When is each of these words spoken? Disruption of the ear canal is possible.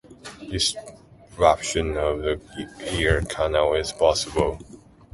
Disruption 0.49 1.95
of 1.95 2.23
the 2.23 2.41
ear 2.97 3.21
canal 3.29 3.75
is 3.75 3.91
possible. 3.91 4.57